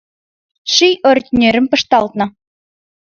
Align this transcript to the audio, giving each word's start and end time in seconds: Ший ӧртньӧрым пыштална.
Ший 0.73 0.95
ӧртньӧрым 1.09 1.65
пыштална. 1.71 2.25